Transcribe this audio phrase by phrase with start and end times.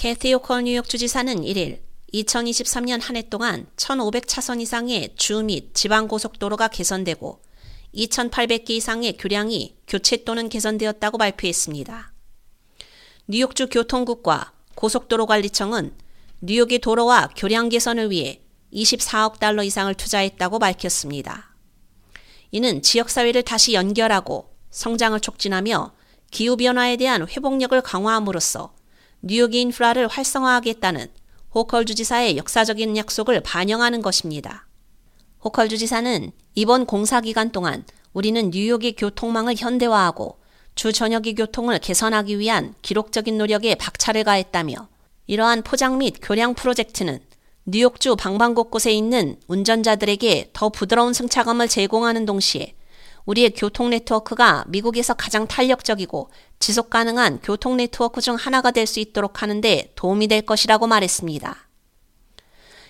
[0.00, 1.80] 캐티 오컬 뉴욕 주지사는 1일
[2.14, 7.42] 2023년 한 해 동안 1,500차선 이상의 주 및 지방 고속도로가 개선되고
[7.94, 12.14] 2,800개 이상의 교량이 교체 또는 개선되었다고 발표했습니다.
[13.28, 15.92] 뉴욕주 교통국과 고속도로관리청은
[16.40, 18.40] 뉴욕의 도로와 교량 개선을 위해
[18.72, 21.54] 24억 달러 이상을 투자했다고 밝혔습니다.
[22.52, 25.92] 이는 지역사회를 다시 연결하고 성장을 촉진하며
[26.30, 28.79] 기후변화에 대한 회복력을 강화함으로써
[29.22, 31.08] 뉴욕의 인프라를 활성화하겠다는
[31.54, 34.66] 호컬 주지사의 역사적인 약속을 반영하는 것입니다.
[35.44, 40.38] 호컬 주지사는 이번 공사 기간 동안 우리는 뉴욕의 교통망을 현대화하고
[40.74, 44.88] 주 전역의 교통을 개선하기 위한 기록적인 노력에 박차를 가했다며
[45.26, 47.20] 이러한 포장 및 교량 프로젝트는
[47.66, 52.74] 뉴욕주 방방 곳곳에 있는 운전자들에게 더 부드러운 승차감을 제공하는 동시에
[53.26, 59.42] 우리의 교통 네트워크가 미국에서 가장 탄력적이고 지속 가능한 교통 네트워크 중 하나가 될 수 있도록
[59.42, 61.56] 하는데 도움이 될 것이라고 말했습니다.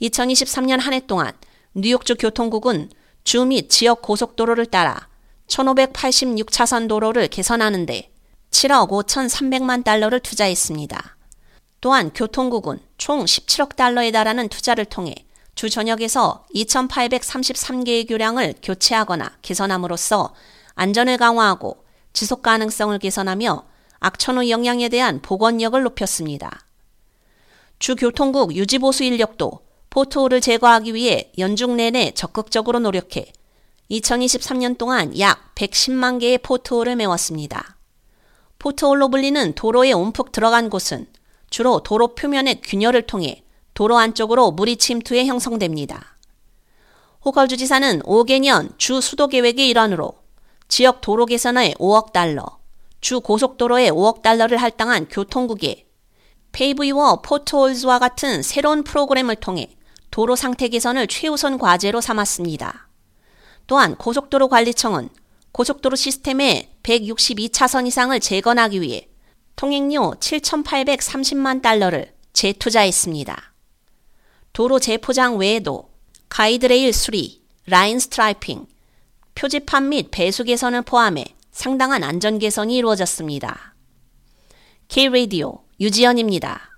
[0.00, 1.32] 2023년 한 해 동안
[1.74, 2.90] 뉴욕주 교통국은
[3.24, 5.08] 주 및 지역 고속도로를 따라
[5.46, 8.10] 1586차선 도로를 개선하는데
[8.50, 11.16] 7억 5,300만 달러를 투자했습니다.
[11.80, 15.14] 또한 교통국은 총 17억 달러에 달하는 투자를 통해
[15.62, 20.34] 주 전역에서 2,833개의 교량을 교체하거나 개선함으로써
[20.74, 23.64] 안전을 강화하고 지속 가능성을 개선하며
[24.00, 26.66] 악천후 영향에 대한 보건력을 높였습니다.
[27.78, 29.60] 주 교통국 유지보수 인력도
[29.90, 33.32] 포트홀을 제거하기 위해 연중 내내 적극적으로 노력해
[33.88, 37.76] 2023년 동안 약 110만 개의 포트홀을 메웠습니다.
[38.58, 41.06] 포트홀로 불리는 도로에 움푹 들어간 곳은
[41.50, 43.44] 주로 도로 표면의 균열을 통해
[43.74, 46.18] 도로 안쪽으로 물이 침투해 형성됩니다.
[47.24, 50.14] 호컬 주지사는 5개년 주 수도 계획의 일환으로
[50.68, 52.44] 지역 도로 개선에 5억 달러,
[53.00, 55.86] 주 고속도로에 5억 달러를 할당한 교통국에
[56.52, 59.76] 페이브이워 포트홀즈와 같은 새로운 프로그램을 통해
[60.10, 62.88] 도로 상태 개선을 최우선 과제로 삼았습니다.
[63.66, 65.08] 또한 고속도로 관리청은
[65.52, 69.08] 고속도로 시스템의 162차선 이상을 재건하기 위해
[69.56, 73.51] 통행료 7,830만 달러를 재투자했습니다.
[74.52, 75.88] 도로 재포장 외에도
[76.28, 78.66] 가이드레일 수리, 라인 스트라이핑,
[79.34, 83.74] 표지판 및 배수 개선을 포함해 상당한 안전 개선이 이루어졌습니다.
[84.88, 86.70] K-Radio 유지연입니다.